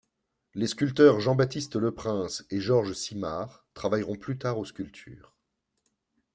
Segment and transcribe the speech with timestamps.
[0.55, 5.35] Les sculpteurs Jean-Baptiste Leprince et Georges Symard travailleront plus tard aux sculptures.